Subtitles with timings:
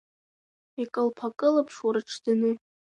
[0.81, 2.51] Икылԥа-кылԥшуа, рыҽӡаны…